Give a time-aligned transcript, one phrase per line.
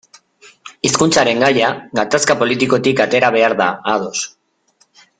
[0.89, 1.69] Hizkuntzaren gaia
[2.01, 4.27] gatazka politikotik atera behar da, ados.